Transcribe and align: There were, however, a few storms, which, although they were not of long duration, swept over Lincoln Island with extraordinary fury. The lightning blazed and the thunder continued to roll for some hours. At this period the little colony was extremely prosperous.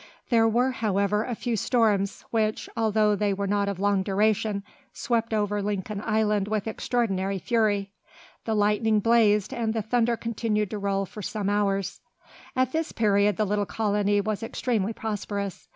There 0.29 0.47
were, 0.49 0.71
however, 0.71 1.23
a 1.25 1.35
few 1.35 1.55
storms, 1.55 2.25
which, 2.31 2.67
although 2.75 3.15
they 3.15 3.35
were 3.35 3.45
not 3.45 3.69
of 3.69 3.79
long 3.79 4.01
duration, 4.01 4.63
swept 4.91 5.31
over 5.31 5.61
Lincoln 5.61 6.01
Island 6.03 6.47
with 6.47 6.65
extraordinary 6.67 7.37
fury. 7.37 7.91
The 8.45 8.55
lightning 8.55 8.99
blazed 8.99 9.53
and 9.53 9.75
the 9.75 9.83
thunder 9.83 10.17
continued 10.17 10.71
to 10.71 10.79
roll 10.79 11.05
for 11.05 11.21
some 11.21 11.51
hours. 11.51 12.01
At 12.55 12.71
this 12.71 12.91
period 12.91 13.37
the 13.37 13.45
little 13.45 13.67
colony 13.67 14.21
was 14.21 14.41
extremely 14.41 14.91
prosperous. 14.91 15.67